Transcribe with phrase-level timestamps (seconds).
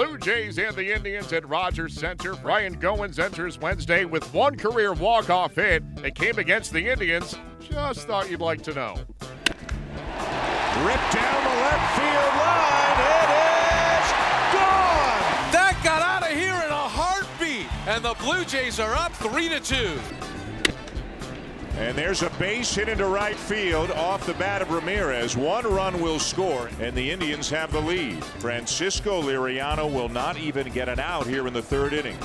[0.00, 2.32] Blue Jays and the Indians at Rogers Center.
[2.36, 5.82] Ryan Goins enters Wednesday with one career walk-off hit.
[6.02, 7.36] It came against the Indians.
[7.60, 8.94] Just thought you'd like to know.
[8.94, 9.20] Ripped
[11.12, 12.96] down the left field line.
[13.12, 13.28] It
[13.92, 14.08] is
[14.56, 15.20] gone.
[15.52, 19.50] That got out of here in a heartbeat, and the Blue Jays are up three
[19.50, 19.98] to two.
[21.80, 25.34] And there's a base hit into right field off the bat of Ramirez.
[25.34, 28.22] One run will score, and the Indians have the lead.
[28.22, 32.18] Francisco Liriano will not even get an out here in the third inning.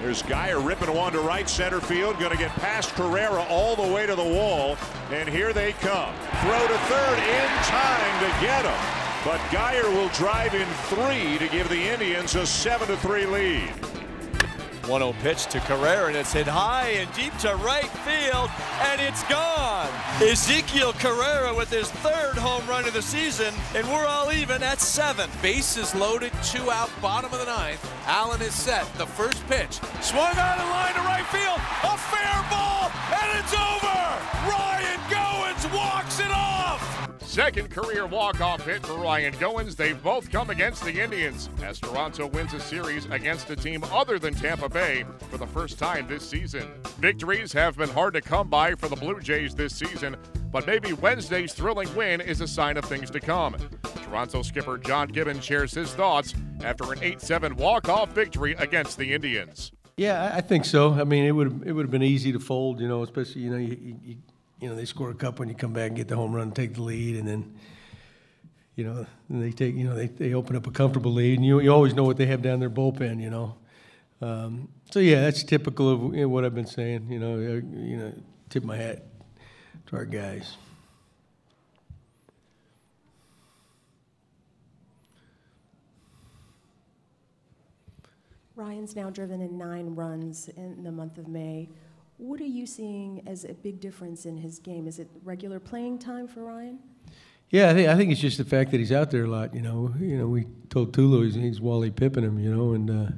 [0.00, 3.94] There's Guyer ripping one to right center field, going to get past Carrera all the
[3.94, 4.76] way to the wall,
[5.12, 6.12] and here they come.
[6.42, 11.46] Throw to third in time to get him, but Guyer will drive in three to
[11.46, 13.72] give the Indians a 7 to 3 lead.
[14.86, 18.50] 1 0 pitch to Carrera, and it's hit high and deep to right field,
[18.90, 19.88] and it's gone.
[20.18, 24.80] Ezequiel Carrera with his third home run of the season, and we're all even at
[24.80, 25.30] seven.
[25.40, 27.80] Bases loaded, two out, bottom of the ninth.
[28.06, 28.92] Allen is set.
[28.94, 31.60] The first pitch swung out in line to right field.
[31.86, 32.90] A fair ball,
[33.22, 34.02] and it's over.
[34.50, 36.31] Ryan Goins walks it.
[37.20, 39.76] Second career walk-off hit for Ryan Goins.
[39.76, 44.18] They've both come against the Indians as Toronto wins a series against a team other
[44.18, 46.68] than Tampa Bay for the first time this season.
[46.98, 50.16] Victories have been hard to come by for the Blue Jays this season,
[50.50, 53.56] but maybe Wednesday's thrilling win is a sign of things to come.
[54.02, 59.72] Toronto skipper John Gibbons shares his thoughts after an 8-7 walk-off victory against the Indians.
[59.96, 60.92] Yeah, I think so.
[60.94, 63.50] I mean, it would it would have been easy to fold, you know, especially you
[63.50, 64.16] know you, you
[64.62, 66.44] you know they score a couple and you come back and get the home run
[66.44, 67.52] and take the lead and then
[68.76, 71.58] you know they take you know they, they open up a comfortable lead and you
[71.60, 73.56] you always know what they have down their bullpen you know
[74.20, 77.60] um, so yeah that's typical of you know, what I've been saying you know uh,
[77.76, 78.12] you know
[78.50, 79.02] tip my hat
[79.86, 80.56] to our guys.
[88.54, 91.68] Ryan's now driven in nine runs in the month of May.
[92.22, 94.86] What are you seeing as a big difference in his game?
[94.86, 96.78] Is it regular playing time for Ryan?
[97.50, 99.52] Yeah, I think I think it's just the fact that he's out there a lot.
[99.52, 102.38] You know, you know, we told Tulo he's, he's Wally Pippin him.
[102.38, 103.10] You know, and uh,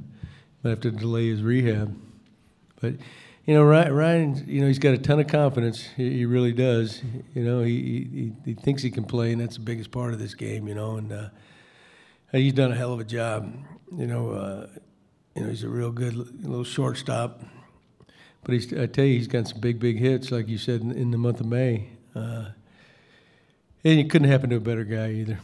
[0.63, 1.95] might have to delay his rehab.
[2.81, 2.95] But
[3.45, 5.83] you know, Ryan, you know, he's got a ton of confidence.
[5.95, 7.03] He, he really does.
[7.35, 10.19] You know, he, he he thinks he can play, and that's the biggest part of
[10.19, 10.67] this game.
[10.67, 11.29] You know, and uh,
[12.31, 13.53] he's done a hell of a job.
[13.95, 14.67] You know, uh,
[15.35, 17.43] you know, he's a real good little shortstop.
[18.45, 20.91] But he's, I tell you, he's got some big, big hits, like you said, in,
[20.91, 21.89] in the month of May.
[22.13, 22.45] Uh,
[23.83, 25.39] and it couldn't happen to a better guy either.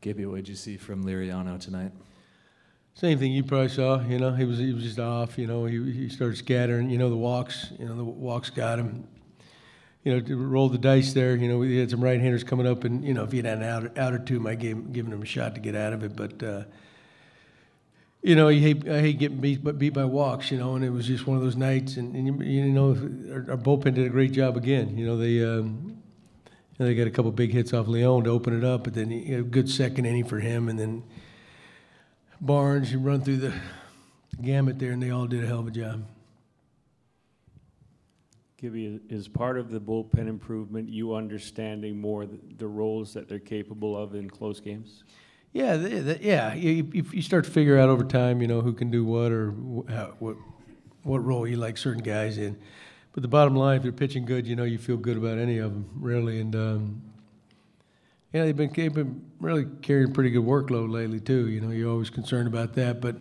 [0.00, 1.92] Gibby, what did you see from Liriano tonight?
[2.94, 4.00] Same thing you probably saw.
[4.02, 5.38] You know, he was he was just off.
[5.38, 6.90] You know, he he started scattering.
[6.90, 7.72] You know, the walks.
[7.78, 9.06] You know, the walks got him.
[10.02, 11.36] You know, rolled the dice there.
[11.36, 13.62] You know, we had some right-handers coming up, and you know, if he had an
[13.62, 16.14] out, out or two, might give given him a shot to get out of it.
[16.14, 16.64] But uh,
[18.24, 20.82] you know, I hate, I hate getting beat, but beat by walks, you know, and
[20.82, 21.98] it was just one of those nights.
[21.98, 22.92] And, and you, you know,
[23.30, 24.96] our, our, bullpen did a great job again.
[24.96, 25.98] You know, they um,
[26.46, 28.94] you know, they got a couple big hits off Leone to open it up, but
[28.94, 31.04] then a good second inning for him, and then
[32.40, 33.52] Barnes, you run through the
[34.40, 36.06] gamut there, and they all did a hell of a job.
[38.56, 43.94] Gibby, is part of the bullpen improvement you understanding more the roles that they're capable
[43.94, 45.04] of in close games?
[45.54, 46.52] Yeah, the, the, yeah.
[46.52, 49.54] You, you, start to figure out over time, you know, who can do what or
[49.88, 50.36] how, what
[51.04, 52.58] what role you like certain guys in.
[53.12, 55.58] But the bottom line, if you're pitching good, you know, you feel good about any
[55.58, 56.40] of them, really.
[56.40, 57.02] And um,
[58.32, 61.48] yeah, they've been, they've been really carrying pretty good workload lately too.
[61.48, 63.16] You know, you're always concerned about that, but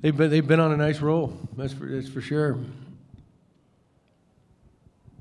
[0.00, 1.36] they've been they've been on a nice roll.
[1.56, 2.60] That's for that's for sure.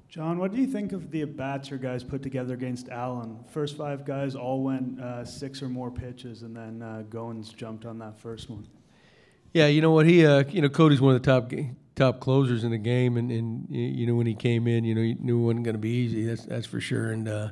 [0.09, 3.37] John, what do you think of the at bats your guys put together against Allen?
[3.47, 7.85] First five guys all went uh, six or more pitches, and then uh, Goins jumped
[7.85, 8.67] on that first one.
[9.53, 10.07] Yeah, you know what?
[10.07, 11.51] He, uh, you know, Cody's one of the top
[11.95, 15.01] top closers in the game, and, and you know when he came in, you know,
[15.01, 16.25] he knew it wasn't going to be easy.
[16.25, 17.11] That's that's for sure.
[17.11, 17.49] And uh,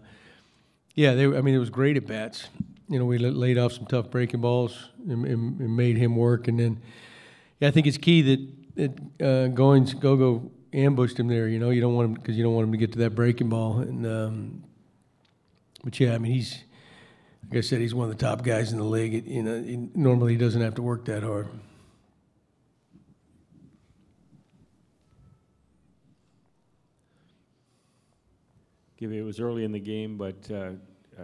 [0.96, 2.48] yeah, they, I mean, it was great at bats.
[2.90, 6.48] You know, we laid off some tough breaking balls and, and, and made him work,
[6.48, 6.82] and then
[7.60, 11.48] yeah, I think it's key that that uh, Goins Gogo ambushed him there.
[11.48, 13.12] You know, you don't want him because you don't want him to get to that
[13.12, 13.80] breaking ball.
[13.80, 14.64] And um,
[15.84, 16.64] but yeah, I mean, he's
[17.50, 19.14] like I said, he's one of the top guys in the league.
[19.14, 21.48] It, you know, he, normally he doesn't have to work that hard.
[29.00, 30.72] It was early in the game, but uh,
[31.20, 31.24] uh,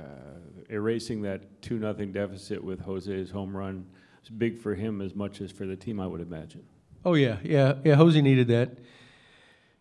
[0.70, 3.88] erasing that two nothing deficit with Jose's home run
[4.22, 6.64] was big for him as much as for the team, I would imagine.
[7.04, 7.96] Oh yeah, yeah, yeah.
[7.96, 8.78] Jose needed that.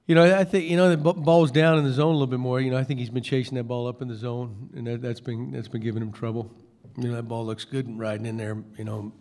[0.07, 2.41] You know, I think you know the ball's down in the zone a little bit
[2.41, 2.61] more.
[2.61, 5.03] You know, I think he's been chasing that ball up in the zone, and that,
[5.03, 6.51] has been that's been giving him trouble.
[6.97, 9.13] You know, that ball looks good riding in there, you know,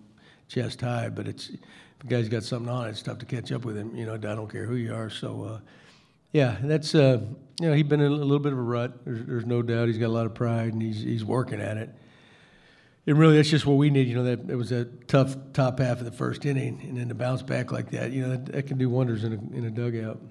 [0.47, 1.47] chest high, but it's,
[1.99, 3.95] the guy's got something on it, it's tough to catch up with him.
[3.95, 5.09] You know, I don't care who you are.
[5.09, 5.59] So, uh,
[6.33, 7.21] yeah, that's, uh,
[7.59, 9.05] you know, he's been in a little bit of a rut.
[9.05, 11.77] There's, there's no doubt he's got a lot of pride and he's, he's working at
[11.77, 11.89] it.
[13.07, 14.07] And really, that's just what we need.
[14.07, 17.09] You know, that it was a tough top half of the first inning, and then
[17.09, 19.65] to bounce back like that, you know, that, that can do wonders in a, in
[19.65, 20.21] a dugout.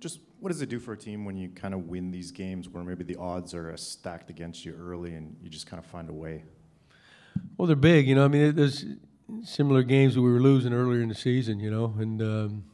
[0.00, 2.68] Just what does it do for a team when you kind of win these games
[2.68, 5.88] where maybe the odds are uh, stacked against you early and you just kind of
[5.88, 6.44] find a way?
[7.56, 8.24] Well, they're big, you know.
[8.24, 8.84] I mean, there's
[9.42, 12.64] similar games that we were losing earlier in the season, you know, and um,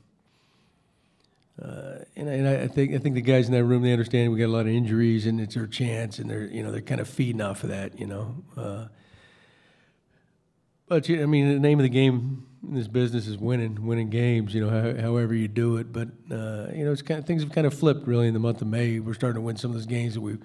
[1.60, 4.32] uh, and, I, and I think I think the guys in that room they understand
[4.32, 6.80] we got a lot of injuries and it's their chance, and they're you know they're
[6.80, 8.42] kind of feeding off of that, you know.
[8.56, 8.86] Uh,
[10.88, 14.54] but I mean, the name of the game this business is winning, winning games.
[14.54, 15.92] You know, how, however you do it.
[15.92, 18.40] But uh, you know, it's kind of things have kind of flipped really in the
[18.40, 18.98] month of May.
[19.00, 20.38] We're starting to win some of those games that we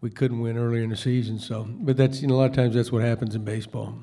[0.00, 1.38] we couldn't win earlier in the season.
[1.38, 3.94] So, but that's you know a lot of times that's what happens in baseball.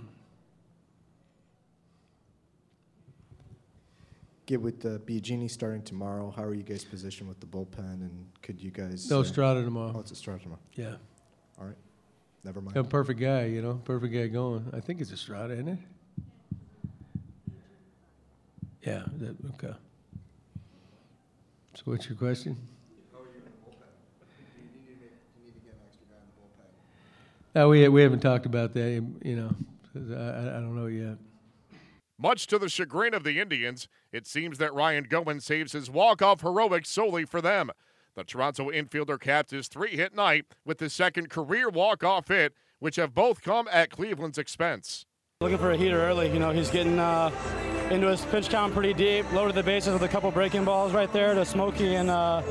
[4.45, 6.31] Get with the Biagini starting tomorrow.
[6.33, 9.10] How are you guys positioned with the bullpen, and could you guys?
[9.10, 9.94] No, uh, Estrada tomorrow.
[9.95, 10.62] Oh, it's Estrada tomorrow.
[10.74, 10.95] Yeah.
[11.60, 11.75] All right.
[12.44, 12.77] Never mind.
[12.77, 14.69] A perfect guy, you know, perfect guy going.
[14.71, 15.80] I think it's Estrada, isn't it?
[18.88, 19.04] Yeah.
[19.18, 19.75] That, okay.
[21.75, 22.56] So, what's your question?
[27.54, 29.06] No, we we haven't talked about that.
[29.24, 29.56] You know.
[29.95, 31.18] I, I don't know yet.
[32.19, 36.42] Much to the chagrin of the Indians, it seems that Ryan Goins saves his walk-off
[36.42, 37.72] heroics solely for them.
[38.16, 43.13] The Toronto infielder capped his three-hit night with his second career walk-off hit, which have
[43.13, 45.06] both come at Cleveland's expense.
[45.42, 46.31] Looking for a heater early.
[46.31, 47.31] You know, he's getting uh,
[47.92, 51.12] into his pitch count pretty deep, loaded the bases with a couple breaking balls right
[51.13, 52.42] there to Smokey and, uh,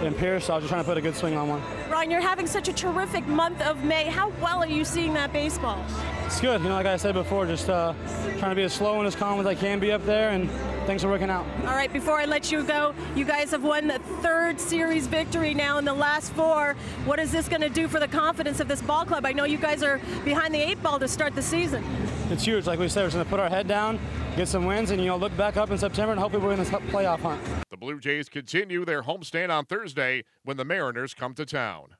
[0.00, 0.46] and Pearce.
[0.46, 1.62] So I was just trying to put a good swing on one.
[1.90, 4.04] Ryan, you're having such a terrific month of May.
[4.04, 5.84] How well are you seeing that baseball?
[6.30, 6.62] It's good.
[6.62, 7.92] You know, like I said before, just uh,
[8.38, 10.48] trying to be as slow and as calm as I can be up there, and
[10.86, 11.44] things are working out.
[11.62, 15.54] All right, before I let you go, you guys have won the third series victory
[15.54, 16.76] now in the last four.
[17.04, 19.26] What is this going to do for the confidence of this ball club?
[19.26, 21.84] I know you guys are behind the eight ball to start the season.
[22.30, 22.64] It's huge.
[22.64, 23.98] Like we said, we're just going to put our head down,
[24.36, 26.60] get some wins, and you know, look back up in September and hopefully we're in
[26.60, 27.42] this playoff hunt.
[27.70, 31.96] The Blue Jays continue their homestand on Thursday when the Mariners come to town.